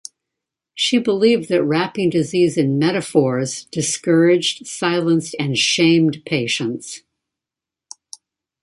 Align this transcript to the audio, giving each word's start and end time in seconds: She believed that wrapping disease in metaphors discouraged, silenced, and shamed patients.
She 0.73 0.97
believed 0.97 1.47
that 1.49 1.63
wrapping 1.63 2.09
disease 2.09 2.57
in 2.57 2.79
metaphors 2.79 3.65
discouraged, 3.65 4.65
silenced, 4.65 5.35
and 5.37 5.55
shamed 5.55 6.23
patients. 6.25 7.03